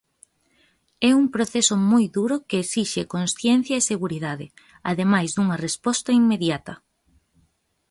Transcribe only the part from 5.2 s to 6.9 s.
dunha resposta inmediata.